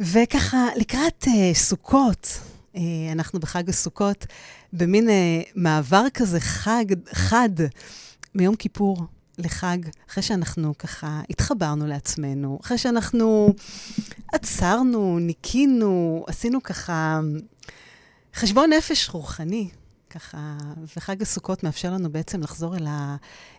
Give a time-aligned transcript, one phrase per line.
[0.00, 2.38] וככה, לקראת uh, סוכות,
[2.74, 2.78] uh,
[3.12, 4.26] אנחנו בחג הסוכות,
[4.72, 5.12] במין uh,
[5.54, 7.50] מעבר כזה חג, חד,
[8.34, 9.06] מיום כיפור
[9.38, 9.78] לחג,
[10.10, 13.54] אחרי שאנחנו ככה התחברנו לעצמנו, אחרי שאנחנו
[14.32, 17.20] עצרנו, ניקינו, עשינו ככה
[18.34, 19.68] חשבון נפש רוחני,
[20.14, 20.56] ככה,
[20.96, 23.16] וחג הסוכות מאפשר לנו בעצם לחזור אל, ה,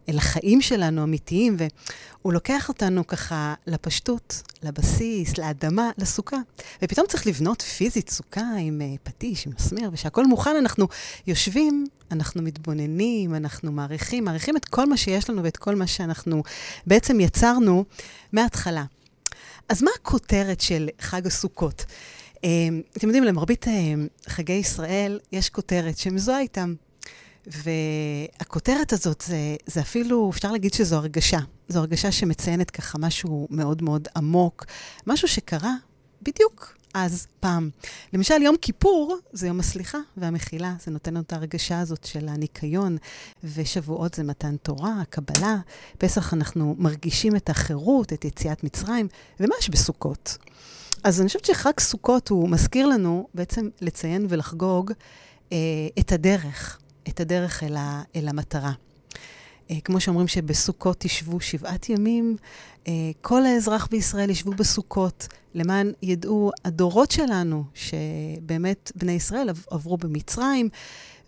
[0.09, 6.37] אל החיים שלנו האמיתיים, והוא לוקח אותנו ככה לפשטות, לבסיס, לאדמה, לסוכה.
[6.81, 10.87] ופתאום צריך לבנות פיזית סוכה עם uh, פטיש, עם מסמר, ושהכול מוכן, אנחנו
[11.27, 16.43] יושבים, אנחנו מתבוננים, אנחנו מעריכים, מעריכים את כל מה שיש לנו ואת כל מה שאנחנו
[16.87, 17.85] בעצם יצרנו
[18.33, 18.83] מההתחלה.
[19.69, 21.85] אז מה הכותרת של חג הסוכות?
[22.43, 26.73] אמ, אתם יודעים, למרבית אמ, חגי ישראל יש כותרת שמזוהה איתם.
[27.47, 31.39] והכותרת הזאת, זה, זה אפילו, אפשר להגיד שזו הרגשה.
[31.67, 34.65] זו הרגשה שמציינת ככה משהו מאוד מאוד עמוק,
[35.07, 35.73] משהו שקרה
[36.21, 37.69] בדיוק אז, פעם.
[38.13, 40.73] למשל, יום כיפור זה יום הסליחה והמחילה.
[40.85, 42.97] זה נותן לנו את ההרגשה הזאת של הניקיון,
[43.43, 45.57] ושבועות זה מתן תורה, הקבלה.
[45.97, 49.07] פסח אנחנו מרגישים את החירות, את יציאת מצרים,
[49.39, 50.37] ומה יש בסוכות?
[51.03, 54.91] אז אני חושבת שחג סוכות הוא מזכיר לנו בעצם לציין ולחגוג
[55.51, 55.57] אה,
[55.99, 56.79] את הדרך,
[57.09, 58.71] את הדרך אל, ה, אל המטרה.
[59.71, 62.35] אה, כמו שאומרים שבסוכות תשבו שבעת ימים,
[62.87, 70.69] אה, כל האזרח בישראל ישבו בסוכות, למען ידעו הדורות שלנו, שבאמת בני ישראל עברו במצרים,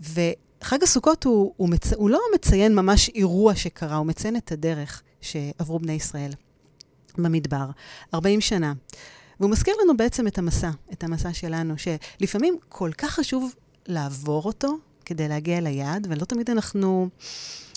[0.01, 1.93] וחג הסוכות הוא, הוא, מצ...
[1.93, 6.31] הוא לא מציין ממש אירוע שקרה, הוא מציין את הדרך שעברו בני ישראל
[7.17, 7.65] במדבר.
[8.13, 8.73] 40 שנה.
[9.39, 13.55] והוא מזכיר לנו בעצם את המסע, את המסע שלנו, שלפעמים כל כך חשוב
[13.88, 17.09] לעבור אותו כדי להגיע ליעד, ולא תמיד אנחנו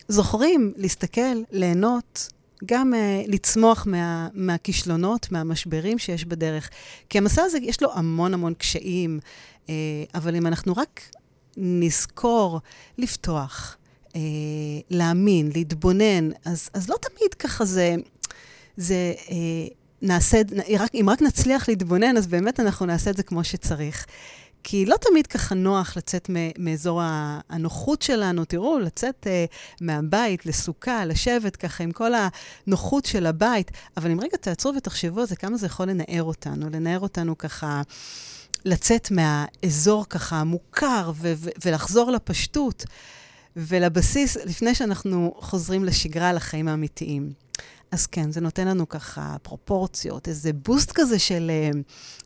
[0.09, 2.29] זוכרים להסתכל, ליהנות,
[2.65, 6.71] גם uh, לצמוח מה, מהכישלונות, מהמשברים שיש בדרך.
[7.09, 9.21] כי המסע הזה, יש לו המון המון קשיים,
[9.67, 9.71] uh,
[10.15, 11.01] אבל אם אנחנו רק
[11.57, 12.61] נזכור
[12.99, 13.77] לפתוח,
[14.09, 14.13] uh,
[14.91, 17.97] להאמין, להתבונן, אז, אז לא תמיד ככה זה,
[18.77, 19.31] זה uh,
[20.03, 20.43] נעשה,
[20.95, 24.07] אם רק נצליח להתבונן, אז באמת אנחנו נעשה את זה כמו שצריך.
[24.65, 27.01] כי לא תמיד ככה נוח לצאת מאזור
[27.49, 28.45] הנוחות שלנו.
[28.45, 32.13] תראו, לצאת uh, מהבית לסוכה, לשבת ככה עם כל
[32.67, 33.71] הנוחות של הבית.
[33.97, 37.83] אבל אם רגע תעצרו ותחשבו על זה, כמה זה יכול לנער אותנו, לנער אותנו ככה,
[38.65, 42.85] לצאת מהאזור ככה המוכר ו- ו- ולחזור לפשטות
[43.57, 47.33] ולבסיס, לפני שאנחנו חוזרים לשגרה, לחיים האמיתיים.
[47.91, 51.71] אז כן, זה נותן לנו ככה פרופורציות, איזה בוסט כזה של, אה,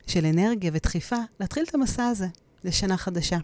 [0.06, 2.26] של אנרגיה ודחיפה, להתחיל את המסע הזה
[2.64, 3.38] לשנה חדשה.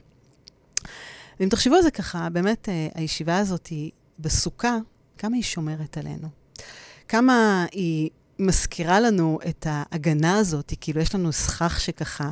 [1.41, 4.77] ואם תחשבו על זה ככה, באמת אה, הישיבה הזאת היא בסוכה,
[5.19, 6.29] כמה היא שומרת עלינו.
[7.09, 12.31] כמה היא מזכירה לנו את ההגנה הזאת, כאילו יש לנו סכך שככה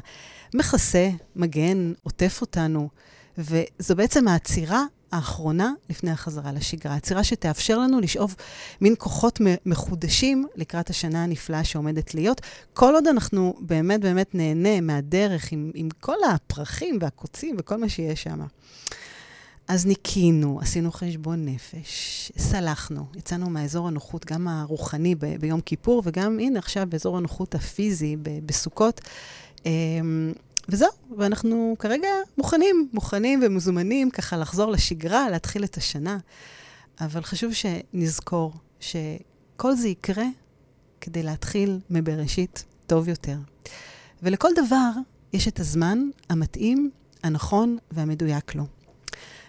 [0.54, 2.88] מכסה, מגן, עוטף אותנו,
[3.38, 4.84] וזו בעצם העצירה
[5.16, 6.94] האחרונה לפני החזרה לשגרה.
[6.94, 8.34] עצירה שתאפשר לנו לשאוב
[8.81, 12.41] מין כוחות מחודשים לקראת השנה הנפלאה שעומדת להיות,
[12.75, 18.22] כל עוד אנחנו באמת באמת נהנה מהדרך עם, עם כל הפרחים והקוצים וכל מה שיש
[18.22, 18.41] שם.
[19.69, 26.38] אז ניקינו, עשינו חשבון נפש, סלחנו, יצאנו מהאזור הנוחות, גם הרוחני ב- ביום כיפור, וגם,
[26.38, 29.00] הנה, עכשיו באזור הנוחות הפיזי ב- בסוכות.
[30.69, 30.88] וזהו,
[31.19, 36.19] ואנחנו כרגע מוכנים, מוכנים ומזומנים ככה לחזור לשגרה, להתחיל את השנה.
[37.00, 40.27] אבל חשוב שנזכור שכל זה יקרה
[41.00, 43.37] כדי להתחיל מבראשית טוב יותר.
[44.22, 44.91] ולכל דבר
[45.32, 46.91] יש את הזמן המתאים,
[47.22, 48.66] הנכון והמדויק לו.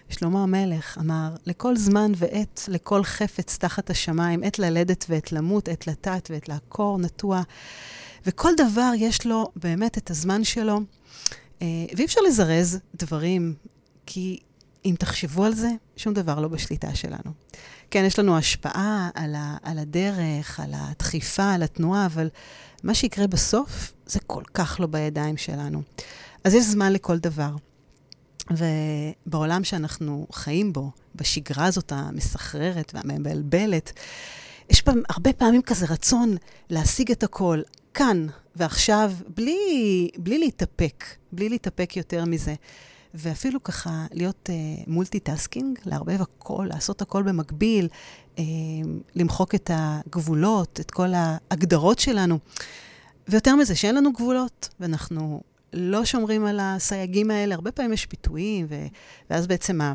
[0.08, 5.86] שלמה המלך אמר, לכל זמן ועת, לכל חפץ תחת השמיים, עת ללדת ועת למות, עת
[5.86, 7.42] לטעת ועת לעקור, נטוע.
[8.26, 10.80] וכל דבר יש לו באמת את הזמן שלו,
[11.62, 13.54] אה, ואי אפשר לזרז דברים,
[14.06, 14.38] כי
[14.84, 17.32] אם תחשבו על זה, שום דבר לא בשליטה שלנו.
[17.90, 22.28] כן, יש לנו השפעה על, ה, על הדרך, על הדחיפה, על התנועה, אבל
[22.82, 25.82] מה שיקרה בסוף, זה כל כך לא בידיים שלנו.
[26.44, 27.50] אז יש זמן לכל דבר.
[28.50, 33.92] ובעולם שאנחנו חיים בו, בשגרה הזאת המסחררת והמבלבלת,
[34.70, 36.36] יש פעם, הרבה פעמים כזה רצון
[36.70, 37.60] להשיג את הכל
[37.98, 42.54] כאן ועכשיו, בלי, בלי להתאפק, בלי להתאפק יותר מזה.
[43.14, 44.50] ואפילו ככה להיות
[44.86, 47.88] multitasking, uh, לערבב הכל, לעשות הכל במקביל,
[48.36, 48.40] uh,
[49.14, 52.38] למחוק את הגבולות, את כל ההגדרות שלנו.
[53.28, 55.40] ויותר מזה, שאין לנו גבולות, ואנחנו
[55.72, 57.54] לא שומרים על הסייגים האלה.
[57.54, 58.86] הרבה פעמים יש פיתויים, ו-
[59.30, 59.92] ואז בעצם ה-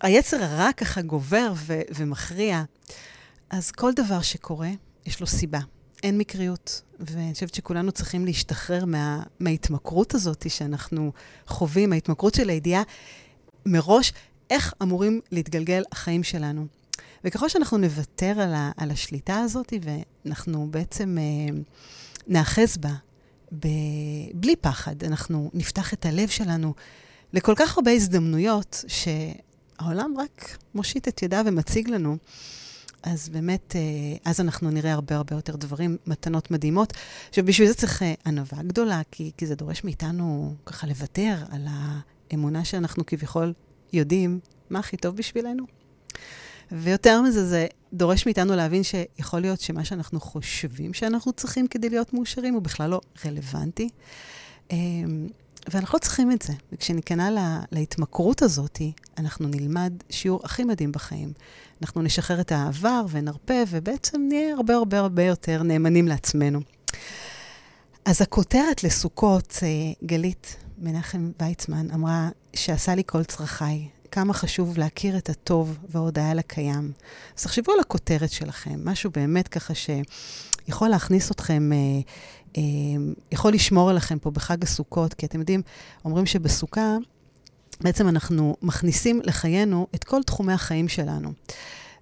[0.00, 2.62] היצר הרע ככה גובר ו- ומכריע.
[3.50, 4.70] אז כל דבר שקורה,
[5.06, 5.60] יש לו סיבה.
[6.02, 6.82] אין מקריות.
[7.00, 11.12] ואני חושבת שכולנו צריכים להשתחרר מה, מההתמכרות הזאת שאנחנו
[11.46, 12.82] חווים, ההתמכרות של הידיעה
[13.66, 14.12] מראש,
[14.50, 16.66] איך אמורים להתגלגל החיים שלנו.
[17.24, 21.58] וככל שאנחנו נוותר על, ה, על השליטה הזאת, ואנחנו בעצם אה,
[22.26, 22.92] נאחז בה
[23.58, 23.68] ב,
[24.34, 26.74] בלי פחד, אנחנו נפתח את הלב שלנו
[27.32, 32.16] לכל כך הרבה הזדמנויות שהעולם רק מושיט את ידיו ומציג לנו.
[33.02, 33.80] אז באמת, אה,
[34.30, 36.92] אז אנחנו נראה הרבה הרבה יותר דברים, מתנות מדהימות.
[37.28, 41.66] עכשיו, בשביל זה צריך אה, ענווה גדולה, כי, כי זה דורש מאיתנו ככה לוותר על
[42.30, 43.52] האמונה שאנחנו כביכול
[43.92, 45.64] יודעים מה הכי טוב בשבילנו.
[46.72, 52.14] ויותר מזה, זה דורש מאיתנו להבין שיכול להיות שמה שאנחנו חושבים שאנחנו צריכים כדי להיות
[52.14, 53.88] מאושרים הוא בכלל לא רלוונטי.
[55.68, 56.52] ואנחנו לא צריכים את זה.
[56.72, 58.78] וכשניכנע לה, להתמכרות הזאת,
[59.18, 61.32] אנחנו נלמד שיעור הכי מדהים בחיים.
[61.82, 66.60] אנחנו נשחרר את העבר ונרפה, ובעצם נהיה הרבה הרבה הרבה יותר נאמנים לעצמנו.
[68.04, 69.68] אז הכותרת לסוכות, אה,
[70.06, 73.88] גלית מנחם ויצמן אמרה שעשה לי כל צרכיי.
[74.10, 76.92] כמה חשוב להכיר את הטוב וההודעה לקיים.
[77.36, 82.00] אז תחשבו על הכותרת שלכם, משהו באמת ככה שיכול להכניס אתכם, אה,
[83.32, 85.62] יכול לשמור עליכם פה בחג הסוכות, כי אתם יודעים,
[86.04, 86.96] אומרים שבסוכה
[87.80, 91.32] בעצם אנחנו מכניסים לחיינו את כל תחומי החיים שלנו.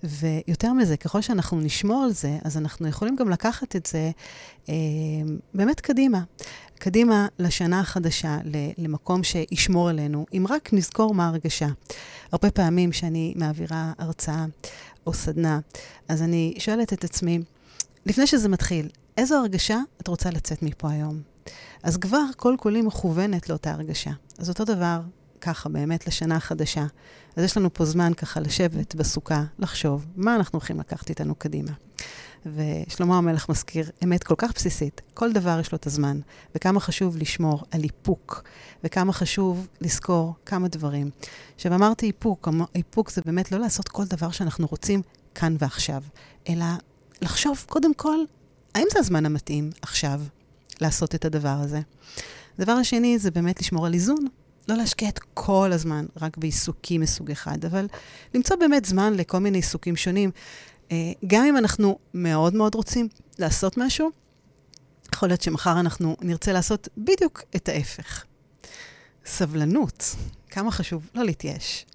[0.03, 4.11] ויותר מזה, ככל שאנחנו נשמור על זה, אז אנחנו יכולים גם לקחת את זה
[4.69, 4.75] אה,
[5.55, 6.23] באמת קדימה.
[6.79, 8.39] קדימה לשנה החדשה,
[8.79, 11.69] למקום שישמור עלינו, אם רק נזכור מה הרגשה.
[12.33, 14.45] הרבה פעמים כשאני מעבירה הרצאה
[15.07, 15.61] או סדנה,
[16.09, 17.39] אז אני שואלת את עצמי,
[18.07, 18.89] לפני שזה מתחיל,
[19.19, 21.23] איזו הרגשה את רוצה לצאת מפה היום?
[21.83, 24.11] אז כבר כל כולי מכוונת לאותה הרגשה.
[24.39, 25.01] אז אותו דבר,
[25.41, 26.87] ככה באמת לשנה החדשה.
[27.37, 31.73] אז יש לנו פה זמן ככה לשבת בסוכה, לחשוב מה אנחנו הולכים לקחת איתנו קדימה.
[32.47, 36.21] ושלמה המלך מזכיר אמת כל כך בסיסית, כל דבר יש לו את הזמן,
[36.55, 38.43] וכמה חשוב לשמור על איפוק,
[38.85, 41.11] וכמה חשוב לזכור כמה דברים.
[41.55, 45.03] עכשיו, אמרתי איפוק, איפוק זה באמת לא לעשות כל דבר שאנחנו רוצים
[45.35, 46.03] כאן ועכשיו,
[46.49, 46.67] אלא
[47.23, 48.19] לחשוב קודם כל,
[48.75, 50.21] האם זה הזמן המתאים עכשיו
[50.81, 51.81] לעשות את הדבר הזה?
[52.59, 54.27] הדבר השני זה באמת לשמור על איזון.
[54.69, 57.87] לא להשקיע את כל הזמן רק בעיסוקים מסוג אחד, אבל
[58.35, 60.31] למצוא באמת זמן לכל מיני עיסוקים שונים.
[60.93, 64.11] אה, גם אם אנחנו מאוד מאוד רוצים לעשות משהו,
[65.15, 68.25] יכול להיות שמחר אנחנו נרצה לעשות בדיוק את ההפך.
[69.27, 70.17] סבלנות,
[70.51, 71.87] כמה חשוב לא להתייאש.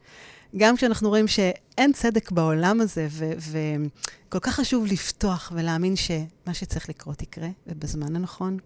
[0.57, 3.07] גם כשאנחנו רואים שאין צדק בעולם הזה,
[3.38, 8.57] וכל כך חשוב לפתוח ולהאמין שמה שצריך לקרות יקרה, ובזמן הנכון,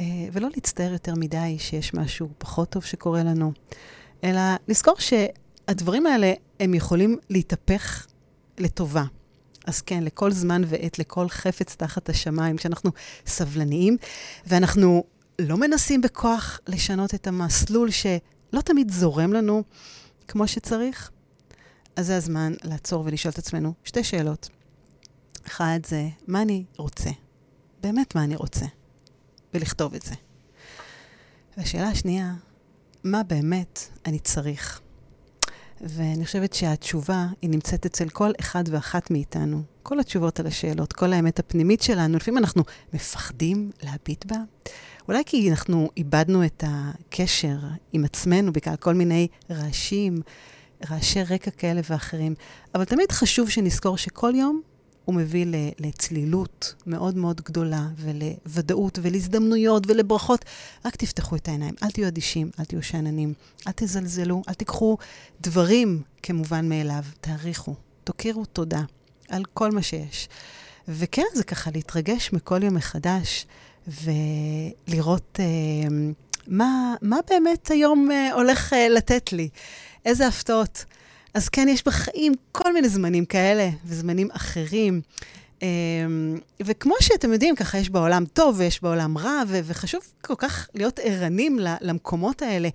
[0.00, 3.52] אה, ולא להצטער יותר מדי שיש משהו פחות טוב שקורה לנו,
[4.24, 8.06] אלא לזכור שהדברים האלה, הם יכולים להתהפך
[8.58, 9.04] לטובה.
[9.66, 12.90] אז כן, לכל זמן ועת, לכל חפץ תחת השמיים, כשאנחנו
[13.26, 13.96] סבלניים,
[14.46, 15.04] ואנחנו
[15.38, 19.62] לא מנסים בכוח לשנות את המסלול שלא תמיד זורם לנו
[20.28, 21.10] כמו שצריך,
[21.96, 24.48] אז זה הזמן לעצור ולשאול את עצמנו שתי שאלות.
[25.46, 27.10] אחד זה, מה אני רוצה?
[27.80, 28.66] באמת מה אני רוצה?
[29.54, 30.14] ולכתוב את זה.
[31.56, 32.34] והשאלה השנייה,
[33.04, 34.80] מה באמת אני צריך?
[35.80, 39.62] ואני חושבת שהתשובה, היא נמצאת אצל כל אחד ואחת מאיתנו.
[39.82, 44.36] כל התשובות על השאלות, כל האמת הפנימית שלנו, לפעמים אנחנו מפחדים להביט בה.
[45.08, 47.56] אולי כי אנחנו איבדנו את הקשר
[47.92, 50.20] עם עצמנו בגלל כל מיני רעשים,
[50.90, 52.34] רעשי רקע כאלה ואחרים.
[52.74, 54.62] אבל תמיד חשוב שנזכור שכל יום
[55.04, 55.46] הוא מביא
[55.78, 60.44] לצלילות מאוד מאוד גדולה, ולוודאות, ולהזדמנויות, ולברכות.
[60.84, 63.34] רק תפתחו את העיניים, אל תהיו אדישים, אל תהיו שאננים,
[63.66, 64.96] אל תזלזלו, אל תיקחו
[65.40, 67.74] דברים כמובן מאליו, תעריכו,
[68.04, 68.82] תוקירו תודה
[69.28, 70.28] על כל מה שיש.
[70.88, 73.46] וכן, זה ככה להתרגש מכל יום מחדש,
[73.88, 75.88] ולראות אה,
[76.46, 79.48] מה, מה באמת היום אה, הולך אה, לתת לי,
[80.04, 80.84] איזה הפתעות.
[81.34, 85.00] אז כן, יש בחיים כל מיני זמנים כאלה וזמנים אחרים.
[85.62, 90.98] אמ, וכמו שאתם יודעים, ככה יש בעולם טוב ויש בעולם רע, וחשוב כל כך להיות
[91.02, 92.68] ערנים למקומות האלה.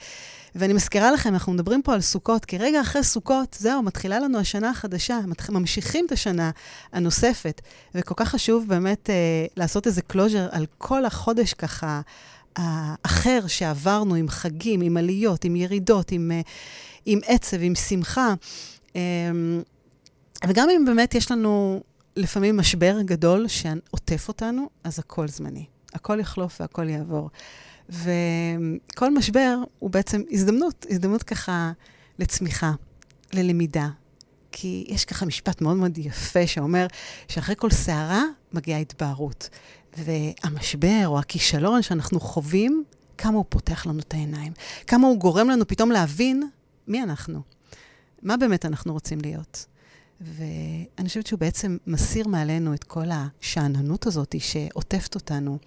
[0.55, 4.39] ואני מזכירה לכם, אנחנו מדברים פה על סוכות, כי רגע אחרי סוכות, זהו, מתחילה לנו
[4.39, 6.51] השנה החדשה, ממשיכים את השנה
[6.93, 7.61] הנוספת.
[7.95, 12.01] וכל כך חשוב באמת אה, לעשות איזה closure על כל החודש ככה
[12.55, 16.31] האחר שעברנו, עם חגים, עם עליות, עם ירידות, עם...
[16.31, 16.41] אה,
[17.05, 18.33] עם עצב, עם שמחה.
[18.95, 19.61] אמ,
[20.47, 21.83] וגם אם באמת יש לנו
[22.15, 25.65] לפעמים משבר גדול שעוטף אותנו, אז הכל זמני.
[25.93, 27.29] הכל יחלוף והכל יעבור.
[27.89, 31.71] וכל משבר הוא בעצם הזדמנות, הזדמנות ככה
[32.19, 32.71] לצמיחה,
[33.33, 33.89] ללמידה.
[34.51, 36.87] כי יש ככה משפט מאוד מאוד יפה שאומר
[37.27, 39.49] שאחרי כל סערה מגיעה התבהרות.
[39.97, 42.83] והמשבר או הכישלון שאנחנו חווים,
[43.17, 44.53] כמה הוא פותח לנו את העיניים,
[44.87, 46.49] כמה הוא גורם לנו פתאום להבין
[46.87, 47.41] מי אנחנו,
[48.21, 49.65] מה באמת אנחנו רוצים להיות.
[50.23, 55.57] ואני חושבת שהוא בעצם מסיר מעלינו את כל השאננות הזאת שעוטפת אותנו.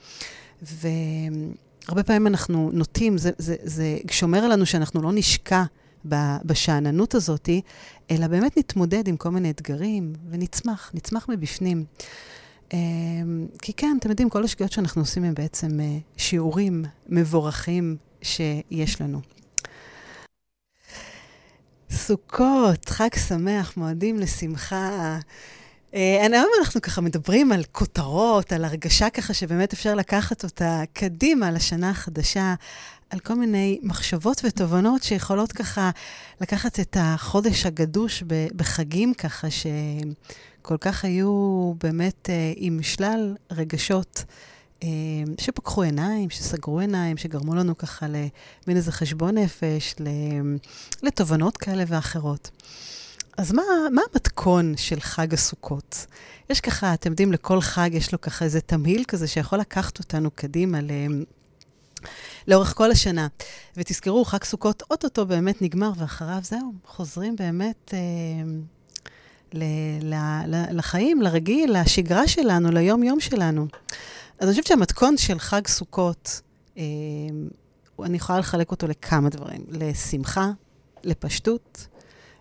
[0.62, 5.62] והרבה פעמים אנחנו נוטים, זה, זה, זה שומר עלינו שאנחנו לא נשקע
[6.44, 7.48] בשאננות הזאת,
[8.10, 11.84] אלא באמת נתמודד עם כל מיני אתגרים ונצמח, נצמח מבפנים.
[12.72, 19.00] אמ, כי כן, אתם יודעים, כל השגיאות שאנחנו עושים הם בעצם אה, שיעורים מבורכים שיש
[19.00, 19.20] לנו.
[21.96, 25.18] סוכות, חג שמח, מועדים לשמחה.
[25.94, 31.50] אה, היום אנחנו ככה מדברים על כותרות, על הרגשה ככה שבאמת אפשר לקחת אותה קדימה
[31.50, 32.54] לשנה החדשה,
[33.10, 35.90] על כל מיני מחשבות ותובנות שיכולות ככה
[36.40, 38.22] לקחת את החודש הגדוש
[38.56, 44.24] בחגים ככה, שכל כך היו באמת אה, עם שלל רגשות.
[44.82, 44.88] אה,
[45.40, 49.94] שפקחו עיניים, שסגרו עיניים, שגרמו לנו ככה למין איזה חשבון נפש,
[51.02, 52.50] לתובנות כאלה ואחרות.
[53.36, 56.06] אז מה, מה המתכון של חג הסוכות?
[56.50, 60.30] יש ככה, אתם יודעים, לכל חג יש לו ככה איזה תמהיל כזה שיכול לקחת אותנו
[60.30, 60.90] קדימה ל...
[62.48, 63.26] לאורך כל השנה.
[63.76, 67.98] ותזכרו, חג סוכות אוטוטו באמת נגמר, ואחריו זהו, חוזרים באמת אה,
[69.52, 69.62] ל,
[70.02, 70.14] ל,
[70.46, 73.66] ל, לחיים, לרגיל, לשגרה שלנו, ליום-יום שלנו.
[74.38, 76.40] אז אני חושבת שהמתכון של חג סוכות,
[76.78, 76.82] אה,
[78.02, 79.64] אני יכולה לחלק אותו לכמה דברים.
[79.70, 80.50] לשמחה,
[81.04, 81.86] לפשטות,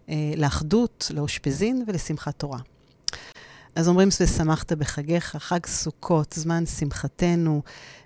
[0.10, 2.60] אה, לאחדות, לאושפזין ולשמחת תורה.
[3.76, 7.62] אז אומרים ושמחת בחגיך, חג סוכות, זמן שמחתנו.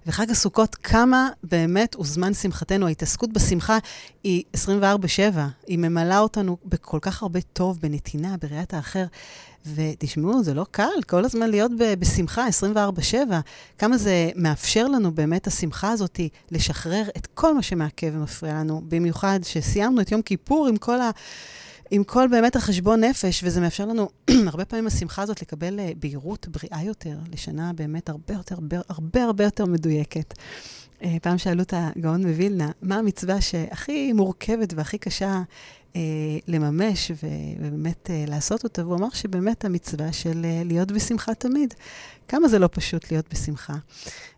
[0.06, 2.88] וחג הסוכות, כמה באמת הוא זמן שמחתנו.
[2.88, 3.78] ההתעסקות בשמחה
[4.24, 5.40] היא 24-7.
[5.68, 9.06] היא ממלאה אותנו בכל כך הרבה טוב, בנתינה, בראיית האחר.
[9.66, 13.16] ותשמעו, זה לא קל, כל הזמן להיות בשמחה 24-7.
[13.78, 16.20] כמה זה מאפשר לנו באמת, השמחה הזאת,
[16.52, 18.82] לשחרר את כל מה שמעכב ומפריע לנו.
[18.88, 21.10] במיוחד שסיימנו את יום כיפור עם כל ה...
[21.92, 24.10] עם כל באמת החשבון נפש, וזה מאפשר לנו
[24.52, 29.24] הרבה פעמים השמחה הזאת לקבל uh, בהירות בריאה יותר, לשנה באמת הרבה יותר, הרבה הרבה,
[29.24, 30.34] הרבה יותר מדויקת.
[30.34, 35.42] Uh, פעם שאלו את הגאון מווילנה, מה המצווה שהכי מורכבת והכי קשה
[35.94, 35.98] uh,
[36.48, 37.28] לממש ו-
[37.60, 38.86] ובאמת uh, לעשות אותה?
[38.86, 41.74] והוא אמר שבאמת המצווה של uh, להיות בשמחה תמיד.
[42.28, 43.74] כמה זה לא פשוט להיות בשמחה.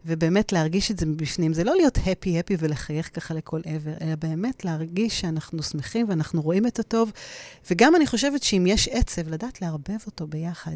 [0.05, 1.53] ובאמת להרגיש את זה מבפנים.
[1.53, 6.67] זה לא להיות הפי-הפי ולחייך ככה לכל עבר, אלא באמת להרגיש שאנחנו שמחים ואנחנו רואים
[6.67, 7.12] את הטוב.
[7.72, 10.75] וגם אני חושבת שאם יש עצב, לדעת לערבב אותו ביחד.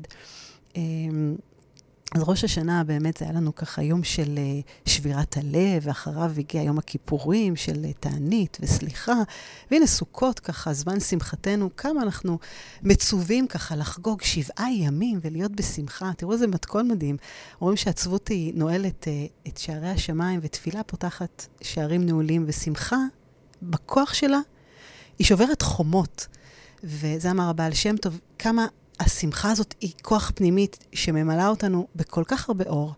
[0.75, 1.35] אמ,
[2.15, 6.61] אז ראש השנה באמת זה היה לנו ככה יום של uh, שבירת הלב, ואחריו הגיע
[6.61, 9.13] יום הכיפורים של uh, תענית וסליחה.
[9.71, 12.37] והנה סוכות ככה, זמן שמחתנו, כמה אנחנו
[12.83, 16.11] מצווים ככה לחגוג שבעה ימים ולהיות בשמחה.
[16.17, 17.17] תראו איזה מתכון מדהים.
[17.59, 22.97] רואים שעצבות היא נועלת uh, את שערי השמיים, ותפילה פותחת שערים נעולים, ושמחה,
[23.61, 24.39] בכוח שלה,
[25.19, 26.27] היא שוברת חומות.
[26.83, 28.67] וזה אמר הבעל שם טוב, כמה
[28.99, 32.93] השמחה הזאת היא כוח פנימית שממלאה אותנו בכל כך הרבה אור,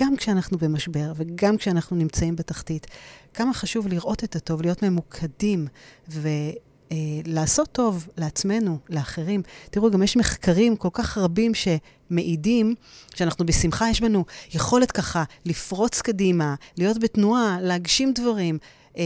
[0.00, 2.86] גם כשאנחנו במשבר וגם כשאנחנו נמצאים בתחתית.
[3.34, 5.66] כמה חשוב לראות את הטוב, להיות ממוקדים
[6.08, 9.42] ולעשות טוב לעצמנו, לאחרים.
[9.70, 12.74] תראו, גם יש מחקרים כל כך רבים שמעידים
[13.14, 14.24] שאנחנו בשמחה, יש בנו
[14.54, 18.58] יכולת ככה לפרוץ קדימה, להיות בתנועה, להגשים דברים.
[18.96, 19.02] אה,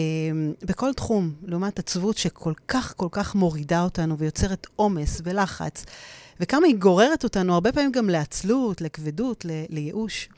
[0.63, 5.85] בכל תחום, לעומת עצבות שכל כך כל כך מורידה אותנו ויוצרת עומס ולחץ,
[6.41, 10.29] וכמה היא גוררת אותנו הרבה פעמים גם לעצלות, לכבדות, ל- לייאוש.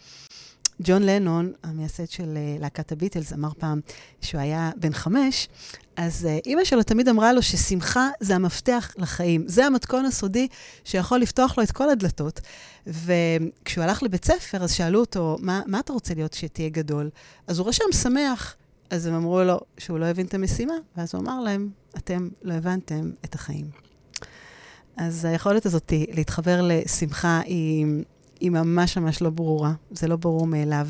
[0.82, 3.80] ג'ון לנון, המייסד של uh, להקת הביטלס, אמר פעם
[4.20, 5.48] שהוא היה בן חמש,
[5.96, 9.44] אז uh, אימא שלו תמיד אמרה לו ששמחה זה המפתח לחיים.
[9.46, 10.48] זה המתכון הסודי
[10.84, 12.40] שיכול לפתוח לו את כל הדלתות.
[12.86, 17.10] וכשהוא הלך לבית ספר, אז שאלו אותו, מה, מה אתה רוצה להיות שתהיה גדול?
[17.46, 18.56] אז הוא רשם שמח.
[18.90, 22.54] אז הם אמרו לו שהוא לא הבין את המשימה, ואז הוא אמר להם, אתם לא
[22.54, 23.66] הבנתם את החיים.
[24.96, 27.86] אז היכולת הזאת להתחבר לשמחה היא,
[28.40, 30.88] היא ממש ממש לא ברורה, זה לא ברור מאליו.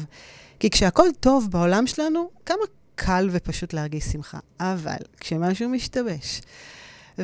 [0.61, 2.63] כי כשהכול טוב בעולם שלנו, כמה
[2.95, 4.39] קל ופשוט להרגיש שמחה.
[4.61, 6.41] אבל כשמשהו משתבש,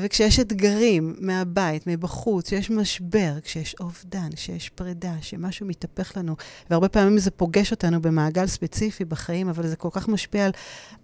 [0.03, 6.37] וככשיש אתגרים מהבית, מבחוץ, כשיש משבר, כשיש אובדן, כשיש פרידה, שמשהו מתהפך לנו,
[6.71, 10.53] והרבה פעמים זה פוגש אותנו במעגל ספציפי בחיים, אבל זה כל כך משפיע על,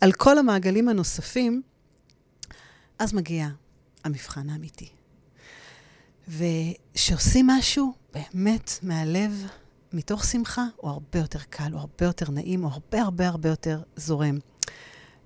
[0.00, 1.62] על כל המעגלים הנוספים,
[2.98, 3.48] אז מגיע
[4.04, 4.88] המבחן האמיתי.
[6.28, 9.46] וכשעושים משהו באמת מהלב,
[9.92, 13.82] מתוך שמחה, הוא הרבה יותר קל, הוא הרבה יותר נעים, הוא הרבה הרבה הרבה יותר
[13.96, 14.38] זורם.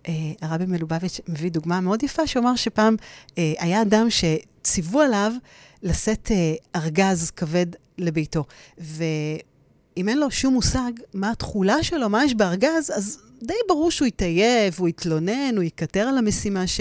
[0.06, 0.10] Uh,
[0.40, 2.96] הרבי מלובביץ' מביא דוגמה מאוד יפה, שהוא אמר שפעם
[3.28, 5.32] uh, היה אדם שציוו עליו
[5.82, 7.66] לשאת uh, ארגז כבד
[7.98, 8.44] לביתו.
[8.80, 9.04] ו...
[9.96, 14.08] אם אין לו שום מושג מה התכולה שלו, מה יש בארגז, אז די ברור שהוא
[14.08, 16.80] יתעייף, הוא יתלונן, הוא יקטר על המשימה ש,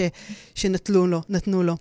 [0.54, 1.76] שנתנו לו, נתנו לו.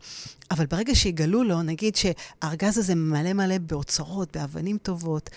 [0.52, 5.30] אבל ברגע שיגלו לו, נגיד שהארגז הזה מלא מלא באוצרות, באבנים טובות,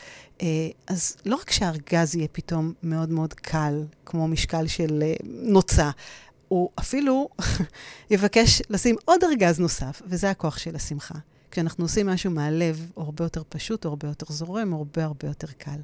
[0.42, 0.46] אה,
[0.86, 5.90] אז לא רק שהארגז יהיה פתאום מאוד מאוד קל, כמו משקל של אה, נוצה,
[6.48, 7.28] הוא אפילו
[8.10, 11.14] יבקש לשים עוד ארגז נוסף, וזה הכוח של השמחה.
[11.50, 15.28] כשאנחנו עושים משהו מהלב, הוא הרבה יותר פשוט, הוא הרבה יותר זורם, הוא הרבה הרבה
[15.28, 15.80] יותר קל.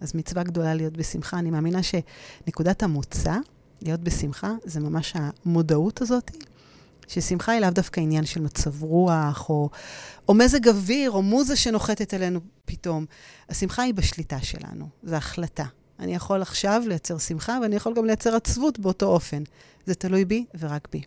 [0.00, 1.38] אז מצווה גדולה להיות בשמחה.
[1.38, 3.34] אני מאמינה שנקודת המוצא,
[3.82, 6.30] להיות בשמחה, זה ממש המודעות הזאת,
[7.08, 9.70] ששמחה היא לאו דווקא עניין של מצב רוח, או,
[10.28, 13.06] או מזג אוויר, או מוזה שנוחתת עלינו פתאום.
[13.48, 15.64] השמחה היא בשליטה שלנו, זו החלטה.
[15.98, 19.42] אני יכול עכשיו לייצר שמחה, ואני יכול גם לייצר עצבות באותו אופן.
[19.86, 21.02] זה תלוי בי ורק בי.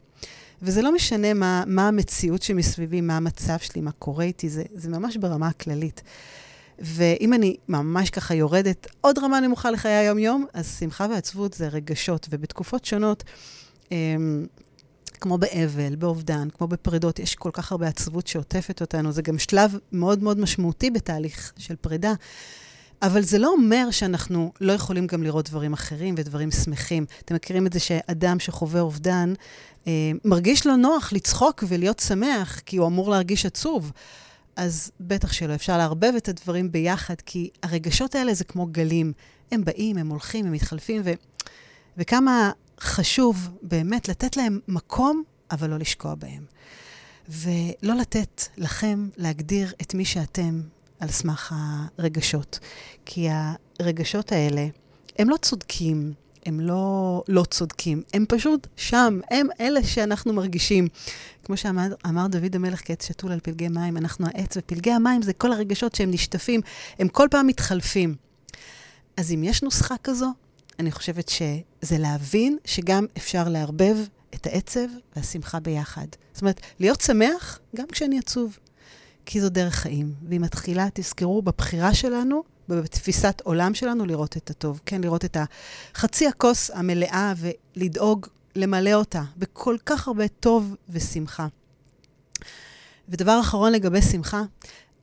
[0.62, 4.90] וזה לא משנה מה, מה המציאות שמסביבי, מה המצב שלי, מה קורה איתי, זה, זה
[4.90, 6.02] ממש ברמה הכללית.
[6.80, 12.28] ואם אני ממש ככה יורדת עוד רמה נמוכה לחיי היום-יום, אז שמחה ועצבות זה רגשות,
[12.32, 13.24] ובתקופות שונות,
[13.92, 14.46] אמ,
[15.22, 19.12] כמו באבל, באובדן, כמו בפרידות, יש כל כך הרבה עצבות שעוטפת אותנו.
[19.12, 22.14] זה גם שלב מאוד מאוד משמעותי בתהליך של פרידה.
[23.02, 27.06] אבל זה לא אומר שאנחנו לא יכולים גם לראות דברים אחרים ודברים שמחים.
[27.26, 29.34] אתם מכירים את זה שאדם שחווה אובדן,
[30.26, 33.92] מרגיש לו נוח לצחוק ולהיות שמח, כי הוא אמור להרגיש עצוב.
[34.56, 39.14] אז בטח שלא, אפשר לערבב את הדברים ביחד, כי הרגשות האלה זה כמו גלים.
[39.52, 41.12] הם באים, הם הולכים, הם מתחלפים, ו...
[41.98, 46.46] וכמה חשוב באמת לתת להם מקום, אבל לא לשקוע בהם.
[47.30, 50.62] ולא לתת לכם להגדיר את מי שאתם
[51.00, 51.56] על סמך
[51.98, 52.60] הרגשות.
[53.06, 53.28] כי
[53.80, 54.68] הרגשות האלה,
[55.20, 56.14] הם לא צודקים,
[56.46, 60.88] הם לא לא צודקים, הם פשוט שם, הם אלה שאנחנו מרגישים.
[61.44, 65.52] כמו שאמר דוד המלך כעץ שתול על פלגי מים, אנחנו העץ, ופלגי המים זה כל
[65.52, 66.62] הרגשות שהם נשטפים,
[67.00, 68.16] הם כל פעם מתחלפים.
[69.18, 70.32] אז אם יש נוסחה כזו,
[70.80, 73.98] אני חושבת שזה להבין שגם אפשר לערבב
[74.36, 76.08] את העצב והשמחה ביחד.
[76.34, 78.58] זאת אומרת, להיות שמח גם כשאני עצוב,
[79.26, 80.14] כי זו דרך חיים.
[80.28, 84.82] והיא מתחילה, תזכרו, בבחירה שלנו, בתפיסת עולם שלנו, לראות את הטוב.
[84.86, 85.38] כן, לראות את
[85.96, 91.48] החצי הכוס המלאה ולדאוג למלא אותה בכל כך הרבה טוב ושמחה.
[93.10, 94.42] ודבר אחרון לגבי שמחה,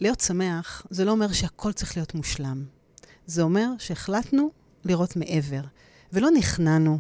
[0.01, 2.65] להיות שמח זה לא אומר שהכל צריך להיות מושלם.
[3.27, 4.51] זה אומר שהחלטנו
[4.85, 5.61] לראות מעבר,
[6.13, 6.99] ולא נכנענו,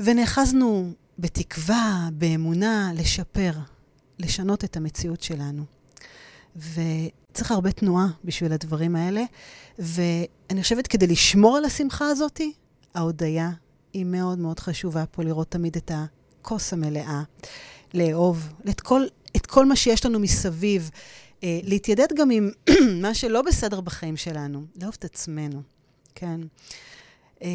[0.00, 3.52] ונאחזנו בתקווה, באמונה, לשפר,
[4.18, 5.64] לשנות את המציאות שלנו.
[7.36, 9.22] וצריך הרבה תנועה בשביל הדברים האלה,
[9.78, 12.40] ואני חושבת כדי לשמור על השמחה הזאת,
[12.94, 13.50] ההודיה
[13.92, 17.22] היא מאוד מאוד חשובה פה, לראות תמיד את הכוס המלאה,
[17.94, 19.02] לאהוב את כל,
[19.36, 20.90] את כל מה שיש לנו מסביב,
[21.44, 22.50] אה, להתיידד גם עם
[23.02, 25.62] מה שלא בסדר בחיים שלנו, לאהוב את עצמנו,
[26.14, 26.40] כן.
[27.42, 27.48] אה,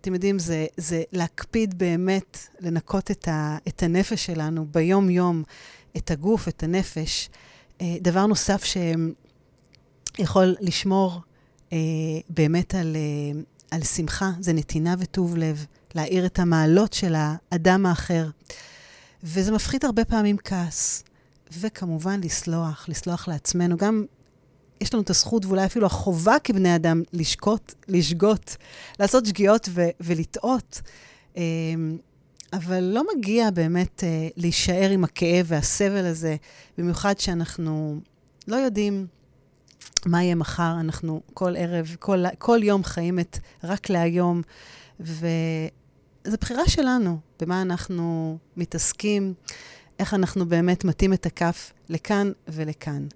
[0.00, 5.42] אתם יודעים, זה, זה להקפיד באמת לנקות את, ה, את הנפש שלנו ביום-יום,
[5.96, 7.28] את הגוף, את הנפש.
[7.80, 11.20] אה, דבר נוסף שיכול לשמור
[11.72, 11.78] אה,
[12.28, 18.28] באמת על, אה, על שמחה, זה נתינה וטוב לב, להאיר את המעלות של האדם האחר.
[19.22, 21.04] וזה מפחית הרבה פעמים כעס.
[21.60, 23.76] וכמובן, לסלוח, לסלוח לעצמנו.
[23.76, 24.04] גם
[24.80, 28.56] יש לנו את הזכות ואולי אפילו החובה כבני אדם לשקוט, לשגות,
[29.00, 30.80] לעשות שגיאות ו- ולטעות.
[32.52, 36.36] אבל לא מגיע באמת אה, להישאר עם הכאב והסבל הזה,
[36.78, 38.00] במיוחד שאנחנו
[38.48, 39.06] לא יודעים
[40.06, 40.76] מה יהיה מחר.
[40.80, 44.42] אנחנו כל ערב, כל, כל יום חיים את רק להיום,
[45.00, 49.34] וזו בחירה שלנו, במה אנחנו מתעסקים,
[49.98, 53.06] איך אנחנו באמת מטים את הכף לכאן ולכאן.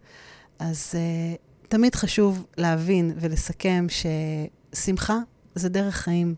[0.59, 1.35] אז אה,
[1.69, 5.19] תמיד חשוב להבין ולסכם ששמחה
[5.55, 6.35] זה דרך חיים,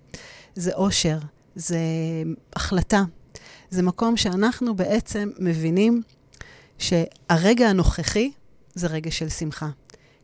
[0.54, 1.18] זה אושר.
[1.58, 1.78] זה
[2.56, 3.02] החלטה.
[3.70, 6.02] זה מקום שאנחנו בעצם מבינים
[6.78, 8.30] שהרגע הנוכחי
[8.74, 9.68] זה רגע של שמחה.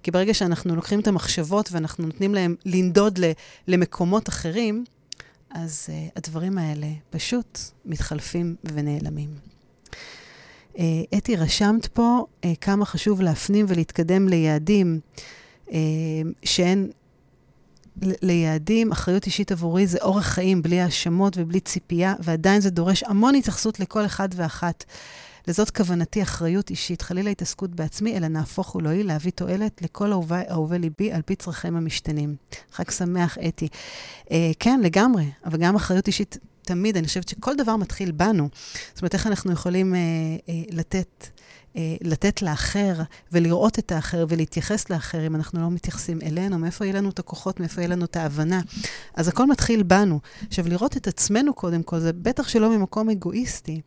[0.02, 3.18] כי ברגע שאנחנו לוקחים את המחשבות ואנחנו נותנים להם לנדוד
[3.68, 4.84] למקומות אחרים,
[5.50, 9.30] אז uh, הדברים האלה פשוט מתחלפים ונעלמים.
[10.74, 10.78] Uh,
[11.16, 15.00] אתי, רשמת פה uh, כמה חשוב להפנים ולהתקדם ליעדים
[15.66, 15.72] uh,
[16.44, 16.90] שהן
[18.02, 23.34] ליעדים, אחריות אישית עבורי זה אורח חיים בלי האשמות ובלי ציפייה, ועדיין זה דורש המון
[23.34, 24.84] התייחסות לכל אחד ואחת.
[25.48, 30.34] לזאת כוונתי אחריות אישית, חלילה התעסקות בעצמי, אלא נהפוך ולא היא להביא תועלת לכל אהובי,
[30.50, 32.36] אהובי ליבי על פי צרכיהם המשתנים.
[32.72, 33.68] חג שמח, אתי.
[34.30, 38.48] אה, כן, לגמרי, אבל גם אחריות אישית תמיד, אני חושבת שכל דבר מתחיל בנו.
[38.94, 40.00] זאת אומרת, איך אנחנו יכולים אה,
[40.48, 41.26] אה, לתת...
[41.76, 42.94] אה, לתת לאחר
[43.32, 47.60] ולראות את האחר ולהתייחס לאחר, אם אנחנו לא מתייחסים אלינו, מאיפה יהיה לנו את הכוחות,
[47.60, 48.60] מאיפה יהיה לנו את ההבנה.
[49.14, 50.20] אז הכל מתחיל בנו.
[50.48, 53.80] עכשיו, לראות את עצמנו קודם כל, זה בטח שלא ממקום אגואיסטי,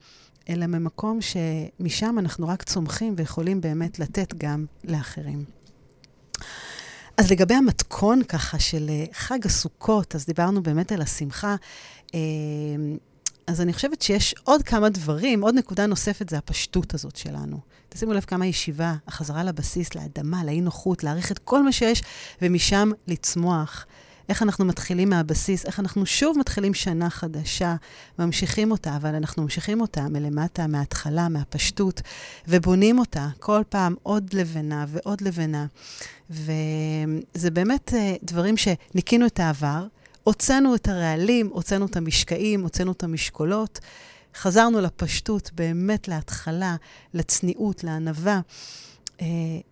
[0.50, 5.44] אלא ממקום שמשם אנחנו רק צומחים ויכולים באמת לתת גם לאחרים.
[7.18, 11.56] אז לגבי המתכון ככה של אה, חג הסוכות, אז דיברנו באמת על השמחה.
[12.16, 12.20] אה,
[13.48, 17.60] אז אני חושבת שיש עוד כמה דברים, עוד נקודה נוספת זה הפשטות הזאת שלנו.
[17.90, 22.04] תשימו לב כמה ישיבה, החזרה לבסיס, לאדמה, לאי-נוחות, להעריך את כל מה שיש,
[22.42, 23.86] ומשם לצמוח.
[24.30, 27.76] איך אנחנו מתחילים מהבסיס, איך אנחנו שוב מתחילים שנה חדשה,
[28.20, 32.02] ממשיכים אותה, אבל אנחנו ממשיכים אותה מלמטה, מההתחלה, מהפשטות,
[32.48, 35.66] ובונים אותה כל פעם עוד לבנה ועוד לבנה.
[36.30, 39.86] וזה באמת אה, דברים שניקינו את העבר,
[40.24, 43.80] הוצאנו את הרעלים, הוצאנו את המשקעים, הוצאנו את המשקולות,
[44.38, 46.76] חזרנו לפשטות, באמת להתחלה,
[47.14, 48.42] לצניעות, לענווה.
[49.18, 49.22] Uh,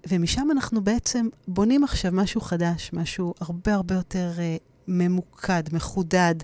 [0.08, 6.36] ומשם אנחנו בעצם בונים עכשיו משהו חדש, משהו הרבה הרבה יותר uh, ממוקד, מחודד,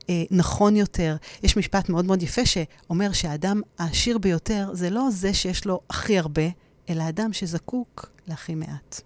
[0.00, 1.16] uh, נכון יותר.
[1.42, 6.18] יש משפט מאוד מאוד יפה שאומר שהאדם העשיר ביותר זה לא זה שיש לו הכי
[6.18, 6.48] הרבה,
[6.88, 9.00] אלא האדם שזקוק להכי מעט.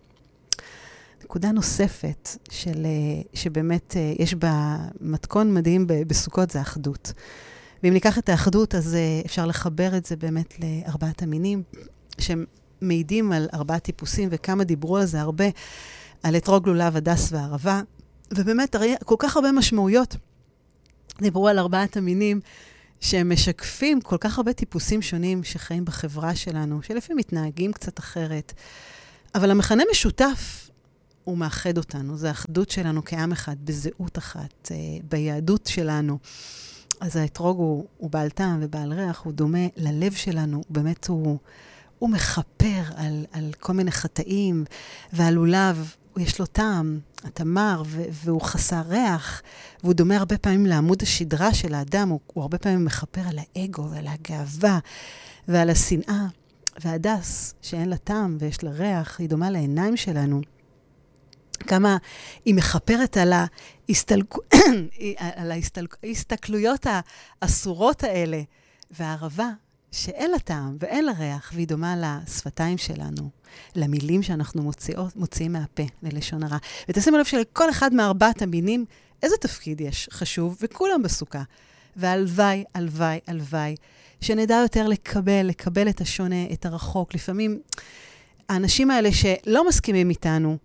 [1.25, 2.87] נקודה נוספת של,
[3.35, 7.13] שבאמת יש בה מתכון מדהים בסוכות זה אחדות.
[7.83, 11.63] ואם ניקח את האחדות, אז אפשר לחבר את זה באמת לארבעת המינים,
[12.21, 12.45] שהם
[12.81, 15.45] מעידים על ארבעה טיפוסים, וכמה דיברו על זה הרבה,
[16.23, 17.81] על אתרוג, לולב, הדס וערבה,
[18.35, 20.17] ובאמת, הרי כל כך הרבה משמעויות.
[21.21, 22.41] דיברו על ארבעת המינים
[23.01, 28.53] שהם משקפים כל כך הרבה טיפוסים שונים שחיים בחברה שלנו, שלפעמים מתנהגים קצת אחרת.
[29.35, 30.71] אבל המכנה משותף
[31.25, 34.77] הוא מאחד אותנו, זה האחדות שלנו כעם אחד, בזהות אחת, אה,
[35.09, 36.19] ביהדות שלנו.
[37.01, 41.39] אז האתרוג הוא, הוא בעל טעם ובעל ריח, הוא דומה ללב שלנו, באמת הוא...
[41.99, 44.65] הוא מכפר על, על כל מיני חטאים,
[45.13, 49.43] והלולב, יש לו טעם, התמר, והוא חסר ריח,
[49.83, 53.91] והוא דומה הרבה פעמים לעמוד השדרה של האדם, הוא, הוא הרבה פעמים מכפר על האגו
[53.91, 54.79] ועל הגאווה
[55.49, 56.27] ועל השנאה.
[56.85, 60.41] והדס, שאין לה טעם ויש לה ריח, היא דומה לעיניים שלנו.
[61.63, 61.97] כמה
[62.45, 63.33] היא מכפרת על,
[63.89, 64.35] ההסתלק...
[65.37, 65.53] על
[66.03, 66.87] ההסתכלויות
[67.43, 68.43] האסורות האלה.
[68.91, 69.51] והערבה,
[69.93, 73.31] שאין לה טעם ואין לה ריח, והיא דומה לשפתיים שלנו,
[73.77, 76.57] למילים שאנחנו מוציאות, מוציאים מהפה, ללשון הרע.
[76.89, 78.85] ותשימו לב שלכל אחד מארבעת המינים,
[79.23, 81.43] איזה תפקיד יש חשוב, וכולם בסוכה.
[81.97, 83.77] והלוואי, הלוואי, הלוואי,
[84.21, 87.15] שנדע יותר לקבל, לקבל את השונה, את הרחוק.
[87.15, 87.61] לפעמים
[88.49, 90.59] האנשים האלה שלא מסכימים איתנו,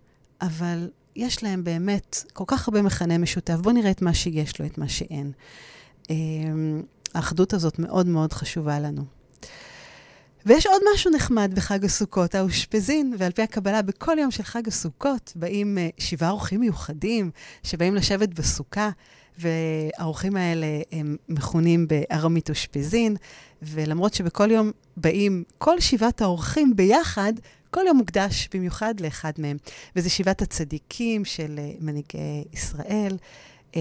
[0.46, 3.54] אבל יש להם באמת כל כך הרבה מכנה משותף.
[3.54, 5.32] בואו נראה את מה שיש לו, את מה שאין.
[6.10, 6.82] אמ,
[7.14, 9.04] האחדות הזאת מאוד מאוד חשובה לנו.
[10.46, 15.32] ויש עוד משהו נחמד בחג הסוכות, האושפזין, ועל פי הקבלה, בכל יום של חג הסוכות
[15.36, 17.30] באים uh, שבעה אורחים מיוחדים
[17.62, 18.90] שבאים לשבת בסוכה,
[19.38, 23.16] והאורחים האלה הם מכונים בארמית אושפזין,
[23.62, 27.32] ולמרות שבכל יום באים כל שבעת האורחים ביחד,
[27.74, 29.56] כל יום מוקדש במיוחד לאחד מהם,
[29.96, 33.16] וזה שבעת הצדיקים של uh, מנהיגי ישראל.
[33.72, 33.76] Um,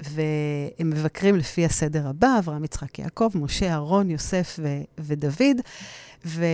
[0.00, 5.56] והם מבקרים לפי הסדר הבא, אברהם, יצחק, יעקב, משה, אהרון, יוסף ו- ודוד.
[6.26, 6.44] ו...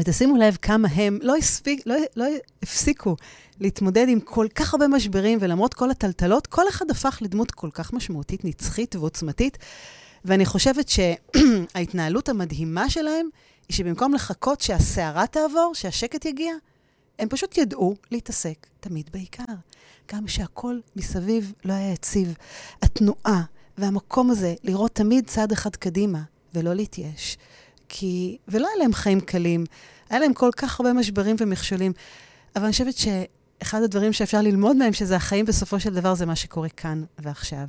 [0.00, 2.24] ותשימו לב כמה הם לא, הספיק, לא, לא
[2.62, 3.16] הפסיקו
[3.60, 7.92] להתמודד עם כל כך הרבה משברים, ולמרות כל הטלטלות, כל אחד הפך לדמות כל כך
[7.92, 9.58] משמעותית, נצחית ועוצמתית.
[10.24, 13.28] ואני חושבת שההתנהלות המדהימה שלהם
[13.68, 16.52] היא שבמקום לחכות שהסערה תעבור, שהשקט יגיע,
[17.18, 19.54] הם פשוט ידעו להתעסק תמיד בעיקר.
[20.12, 22.34] גם שהכל מסביב לא היה יציב.
[22.82, 23.42] התנועה
[23.78, 26.22] והמקום הזה, לראות תמיד צעד אחד קדימה
[26.54, 27.36] ולא להתייאש.
[27.88, 29.64] כי, ולא היה להם חיים קלים,
[30.10, 31.92] היה להם כל כך הרבה משברים ומכשולים.
[32.56, 36.36] אבל אני חושבת שאחד הדברים שאפשר ללמוד מהם, שזה החיים בסופו של דבר, זה מה
[36.36, 37.66] שקורה כאן ועכשיו.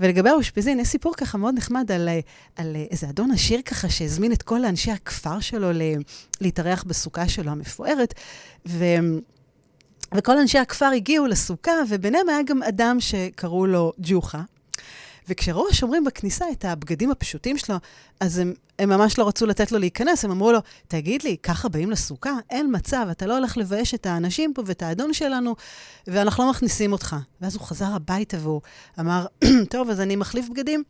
[0.00, 2.08] ולגבי האושפיזין, יש סיפור ככה מאוד נחמד על,
[2.56, 5.68] על איזה אדון עשיר ככה שהזמין את כל אנשי הכפר שלו
[6.40, 8.14] להתארח בסוכה שלו המפוארת,
[8.66, 8.84] ו...
[10.14, 14.42] וכל אנשי הכפר הגיעו לסוכה, וביניהם היה גם אדם שקראו לו ג'וחה.
[15.28, 17.76] וכשראו השומרים בכניסה את הבגדים הפשוטים שלו,
[18.20, 20.58] אז הם, הם ממש לא רצו לתת לו להיכנס, הם אמרו לו,
[20.88, 22.32] תגיד לי, ככה באים לסוכה?
[22.50, 25.56] אין מצב, אתה לא הולך לבייש את האנשים פה ואת האדון שלנו,
[26.06, 27.16] ואנחנו לא מכניסים אותך.
[27.40, 28.60] ואז הוא חזר הביתה והוא
[29.00, 29.26] אמר,
[29.70, 30.82] טוב, אז אני מחליף בגדים.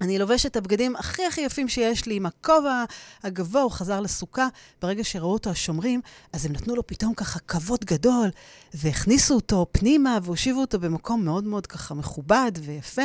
[0.00, 2.84] אני לובש את הבגדים הכי הכי יפים שיש לי, עם הכובע
[3.22, 4.48] הגבוה, הוא חזר לסוכה.
[4.82, 6.00] ברגע שראו אותו השומרים,
[6.32, 8.30] אז הם נתנו לו פתאום ככה כבוד גדול,
[8.74, 13.02] והכניסו אותו פנימה, והושיבו אותו במקום מאוד מאוד ככה מכובד ויפה.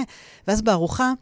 [0.48, 1.14] ואז בארוחה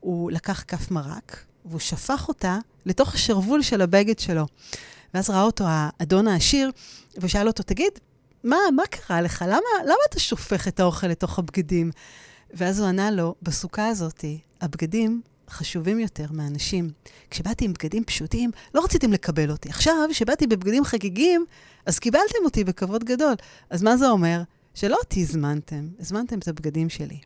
[0.00, 4.46] הוא לקח כף מרק, והוא שפך אותה לתוך השרוול של הבגד שלו.
[5.14, 6.70] ואז ראה אותו האדון העשיר,
[7.16, 7.92] ושאל אותו, תגיד,
[8.44, 9.44] מה, מה קרה לך?
[9.48, 11.90] למה, למה אתה שופך את האוכל לתוך הבגדים?
[12.54, 14.24] ואז הוא ענה לו, בסוכה הזאת,
[14.60, 16.90] הבגדים חשובים יותר מאנשים.
[17.30, 19.68] כשבאתי עם בגדים פשוטים, לא רציתם לקבל אותי.
[19.68, 21.44] עכשיו, כשבאתי בבגדים חגיגיים,
[21.86, 23.34] אז קיבלתם אותי בכבוד גדול.
[23.70, 24.42] אז מה זה אומר?
[24.74, 27.18] שלא אותי הזמנתם, הזמנתם את הבגדים שלי.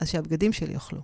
[0.00, 1.00] אז שהבגדים שלי יאכלו.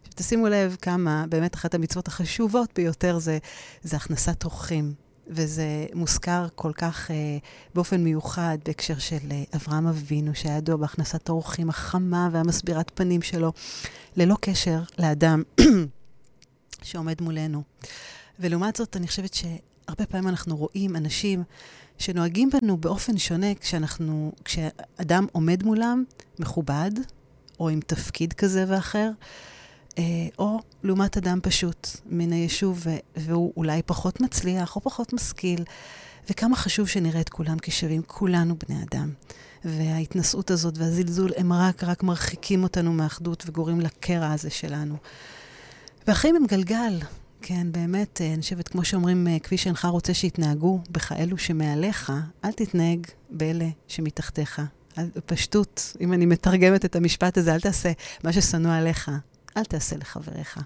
[0.00, 3.38] עכשיו, תשימו לב כמה, באמת אחת המצוות החשובות ביותר זה,
[3.82, 5.03] זה הכנסת אורחים.
[5.28, 7.38] וזה מוזכר כל כך אה,
[7.74, 13.52] באופן מיוחד בהקשר של אה, אברהם אבינו, שהיה ידוע בהכנסת האורחים החמה והמסבירת פנים שלו,
[14.16, 15.42] ללא קשר לאדם
[16.82, 17.62] שעומד מולנו.
[18.40, 21.42] ולעומת זאת, אני חושבת שהרבה פעמים אנחנו רואים אנשים
[21.98, 26.04] שנוהגים בנו באופן שונה כשאנחנו, כשאדם עומד מולם,
[26.38, 26.90] מכובד,
[27.60, 29.10] או עם תפקיד כזה ואחר.
[29.98, 30.02] אה,
[30.38, 35.64] או לעומת אדם פשוט מן היישוב, והוא אולי פחות מצליח או פחות משכיל.
[36.30, 39.10] וכמה חשוב שנראה את כולם כשווים, כולנו בני אדם.
[39.64, 44.96] וההתנשאות הזאת והזלזול הם רק, רק מרחיקים אותנו מאחדות וגורמים לקרע הזה שלנו.
[46.06, 46.98] והחיים הם גלגל,
[47.42, 52.12] כן, באמת, אה, אני חושבת, כמו שאומרים, אה, כפי שאינך רוצה שיתנהגו בך אלו שמעליך,
[52.44, 54.62] אל תתנהג באלה שמתחתיך.
[55.26, 57.92] פשטות, אם אני מתרגמת את המשפט הזה, אל תעשה
[58.24, 59.10] מה ששנוא עליך,
[59.56, 60.60] אל תעשה לחבריך.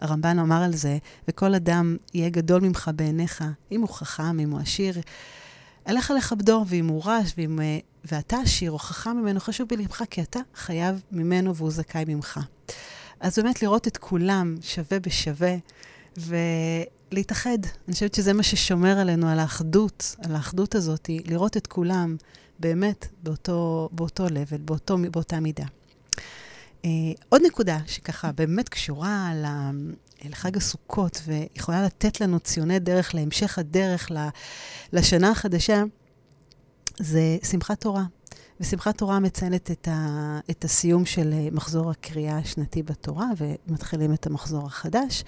[0.00, 4.60] הרמב"ן אמר על זה, וכל אדם יהיה גדול ממך בעיניך, אם הוא חכם, אם הוא
[4.60, 5.00] עשיר.
[5.84, 10.22] עליך לכבדו, ואם הוא רש, ואם, אה, ואתה עשיר או חכם ממנו, חשוב בלבך, כי
[10.22, 12.40] אתה חייב ממנו והוא זכאי ממך.
[13.20, 15.54] אז באמת לראות את כולם שווה בשווה,
[16.16, 17.58] ולהתאחד.
[17.88, 22.16] אני חושבת שזה מה ששומר עלינו, על האחדות, על האחדות הזאת, לראות את כולם
[22.58, 25.64] באמת באותו, באותו level, באותו, באותה מידה.
[26.86, 26.88] Uh,
[27.28, 29.32] עוד נקודה שככה באמת קשורה
[30.24, 34.10] לחג הסוכות ויכולה לתת לנו ציוני דרך להמשך הדרך
[34.92, 35.82] לשנה החדשה,
[36.98, 38.04] זה שמחת תורה.
[38.60, 44.26] ושמחת תורה מציינת את, ה, את הסיום של אה, מחזור הקריאה השנתי בתורה, ומתחילים את
[44.26, 45.24] המחזור החדש.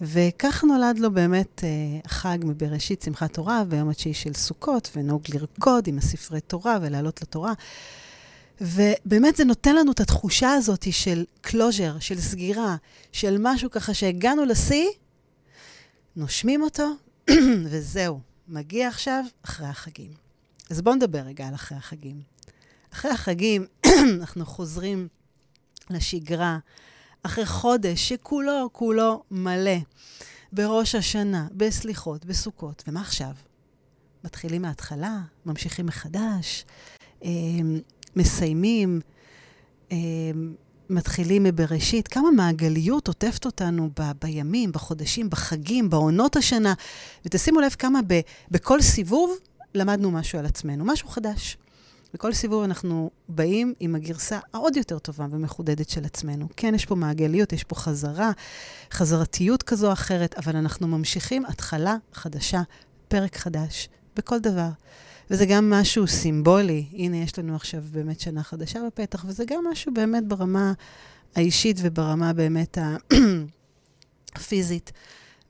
[0.00, 5.86] וכך נולד לו באמת אה, חג מבראשית, שמחת תורה, ויום התשיעי של סוכות, ונהוג לרקוד
[5.86, 7.52] עם הספרי תורה ולעלות לתורה.
[8.60, 12.76] ובאמת זה נותן לנו את התחושה הזאת של closure, של סגירה,
[13.12, 14.88] של משהו ככה שהגענו לשיא,
[16.16, 16.90] נושמים אותו,
[17.70, 20.10] וזהו, מגיע עכשיו אחרי החגים.
[20.70, 22.22] אז בואו נדבר רגע על אחרי החגים.
[22.92, 23.66] אחרי החגים
[24.20, 25.08] אנחנו חוזרים
[25.90, 26.58] לשגרה,
[27.22, 29.78] אחרי חודש שכולו כולו מלא,
[30.52, 33.32] בראש השנה, בסליחות, בסוכות, ומה עכשיו?
[34.24, 36.64] מתחילים מההתחלה, ממשיכים מחדש.
[38.16, 39.00] מסיימים,
[39.92, 39.96] אה,
[40.90, 46.74] מתחילים מבראשית, כמה מעגליות עוטפת אותנו ב, בימים, בחודשים, בחגים, בעונות השנה.
[47.26, 49.36] ותשימו לב כמה ב, בכל סיבוב
[49.74, 51.56] למדנו משהו על עצמנו, משהו חדש.
[52.14, 56.48] בכל סיבוב אנחנו באים עם הגרסה העוד יותר טובה ומחודדת של עצמנו.
[56.56, 58.32] כן, יש פה מעגליות, יש פה חזרה,
[58.92, 62.62] חזרתיות כזו או אחרת, אבל אנחנו ממשיכים התחלה חדשה,
[63.08, 64.68] פרק חדש, בכל דבר.
[65.30, 66.86] וזה גם משהו סימבולי.
[66.92, 70.72] הנה, יש לנו עכשיו באמת שנה חדשה בפתח, וזה גם משהו באמת ברמה
[71.34, 72.78] האישית וברמה באמת
[74.36, 74.92] הפיזית.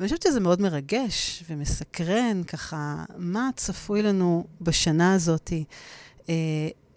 [0.01, 5.53] ואני חושבת שזה מאוד מרגש ומסקרן, ככה, מה צפוי לנו בשנה הזאת.
[6.29, 6.35] אה,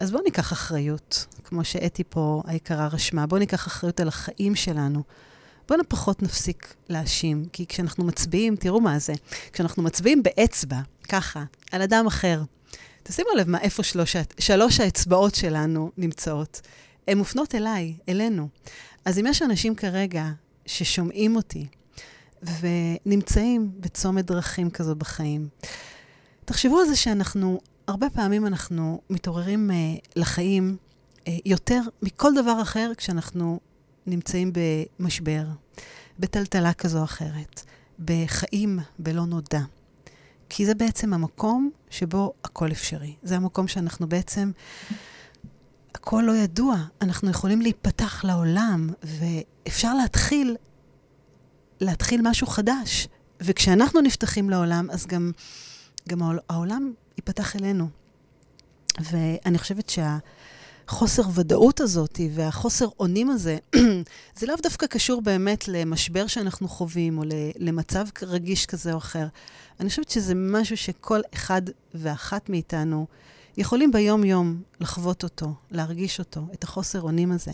[0.00, 3.26] אז בואו ניקח אחריות, כמו שאתי פה היקרה רשמה.
[3.26, 5.02] בואו ניקח אחריות על החיים שלנו.
[5.68, 9.12] בואו פחות נפסיק להאשים, כי כשאנחנו מצביעים, תראו מה זה,
[9.52, 12.42] כשאנחנו מצביעים באצבע, ככה, על אדם אחר,
[13.08, 16.60] תשימו לב מה, איפה שלוש, שלוש האצבעות שלנו נמצאות.
[17.08, 18.48] הן מופנות אליי, אלינו.
[19.04, 20.28] אז אם יש אנשים כרגע
[20.66, 21.66] ששומעים אותי
[22.42, 25.48] ונמצאים בצומת דרכים כזו בחיים,
[26.44, 30.76] תחשבו על זה שאנחנו, הרבה פעמים אנחנו מתעוררים uh, לחיים
[31.16, 33.60] uh, יותר מכל דבר אחר כשאנחנו
[34.06, 34.52] נמצאים
[34.98, 35.44] במשבר,
[36.18, 37.62] בטלטלה כזו או אחרת,
[37.98, 39.60] בחיים בלא נודע.
[40.48, 43.14] כי זה בעצם המקום שבו הכל אפשרי.
[43.22, 44.50] זה המקום שאנחנו בעצם,
[45.94, 46.76] הכל לא ידוע.
[47.02, 50.56] אנחנו יכולים להיפתח לעולם, ואפשר להתחיל,
[51.80, 53.08] להתחיל משהו חדש.
[53.40, 55.32] וכשאנחנו נפתחים לעולם, אז גם,
[56.08, 57.88] גם העולם ייפתח אלינו.
[59.00, 59.88] ואני חושבת
[60.88, 63.58] החוסר ודאות הזאת והחוסר אונים הזה,
[64.38, 67.22] זה לאו דווקא קשור באמת למשבר שאנחנו חווים או
[67.58, 69.26] למצב רגיש כזה או אחר.
[69.80, 71.62] אני חושבת שזה משהו שכל אחד
[71.94, 73.06] ואחת מאיתנו
[73.56, 77.52] יכולים ביום-יום לחוות אותו, להרגיש אותו, את החוסר אונים הזה.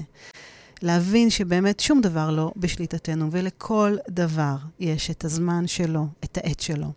[0.84, 6.92] להבין שבאמת שום דבר לא בשליטתנו, ולכל דבר יש את הזמן שלו, את העת שלו.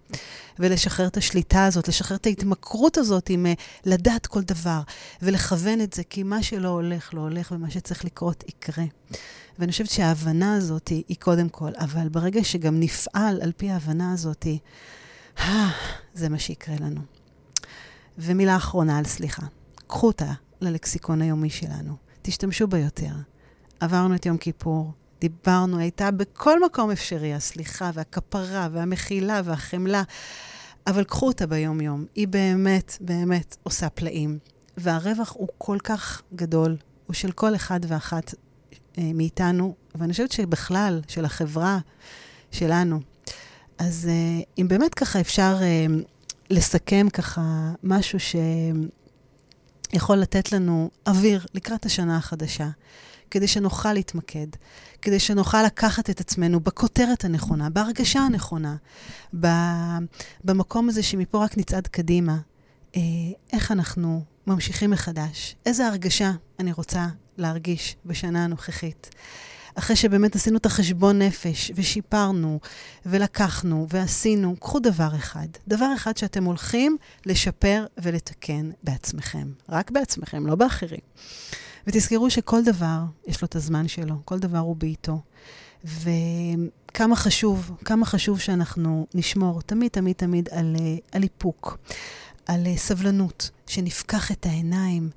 [0.60, 3.54] ולשחרר את השליטה הזאת, לשחרר את ההתמכרות הזאת עם אה,
[3.86, 4.82] לדעת כל דבר,
[5.22, 8.84] ולכוון את זה, כי מה שלא הולך, לא הולך, ומה שצריך לקרות, יקרה.
[9.60, 14.48] ואני חושבת שההבנה הזאת היא, קודם כל, אבל ברגע שגם נפעל על פי ההבנה הזאת,
[15.40, 15.70] אה,
[16.14, 17.02] זה מה שיקרה לנו.
[18.18, 19.44] ומילה אחרונה על סליחה.
[19.88, 21.96] קחו אותה ללקסיקון היומי שלנו.
[22.22, 23.14] תשתמשו בה יותר.
[23.80, 30.04] עברנו את יום כיפור, דיברנו, הייתה בכל מקום אפשרי, הסליחה והכפרה והמחילה והחמלה,
[30.88, 32.06] אבל קחו אותה ביום-יום.
[32.16, 34.40] היא באמת, באמת עושה פלאים.
[34.78, 38.34] והרווח הוא כל כך גדול, הוא של כל אחד ואחת
[38.98, 41.80] אה, מאיתנו, ואני חושבת שבכלל, של החברה
[42.52, 43.00] שלנו.
[43.78, 45.86] אז אה, אם באמת ככה אפשר אה,
[46.50, 48.20] לסכם ככה משהו
[49.94, 52.70] שיכול לתת לנו אוויר לקראת השנה החדשה.
[53.32, 54.48] כדי שנוכל להתמקד,
[55.02, 58.76] כדי שנוכל לקחת את עצמנו בכותרת הנכונה, בהרגשה הנכונה,
[60.44, 62.38] במקום הזה שמפה רק נצעד קדימה.
[62.96, 63.02] אה,
[63.54, 65.56] איך אנחנו ממשיכים מחדש?
[65.66, 69.10] איזה הרגשה אני רוצה להרגיש בשנה הנוכחית?
[69.78, 72.60] אחרי שבאמת עשינו את החשבון נפש, ושיפרנו,
[73.06, 75.48] ולקחנו, ועשינו, קחו דבר אחד.
[75.68, 79.48] דבר אחד שאתם הולכים לשפר ולתקן בעצמכם.
[79.70, 81.00] רק בעצמכם, לא באחרים.
[81.88, 85.22] ותזכרו שכל דבר, יש לו את הזמן שלו, כל דבר הוא בעיתו.
[85.84, 91.78] וכמה חשוב, כמה חשוב שאנחנו נשמור תמיד, תמיד, תמיד על, אה, על איפוק,
[92.46, 95.10] על אה, סבלנות, שנפקח את העיניים,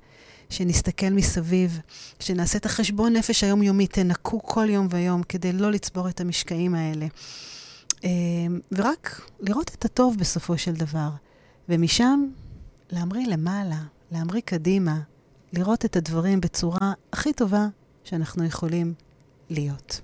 [0.49, 1.79] שנסתכל מסביב,
[2.19, 7.07] שנעשה את החשבון נפש היומיומי, תנקו כל יום ויום כדי לא לצבור את המשקעים האלה.
[8.03, 8.09] אה,
[8.71, 11.09] ורק לראות את הטוב בסופו של דבר.
[11.69, 12.25] ומשם
[12.91, 13.79] להמריא למעלה,
[14.11, 14.99] להמריא קדימה,
[15.53, 17.67] לראות את הדברים בצורה הכי טובה
[18.03, 18.93] שאנחנו יכולים
[19.49, 20.01] להיות.